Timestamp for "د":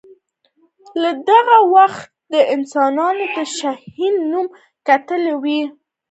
2.33-2.35, 3.35-3.37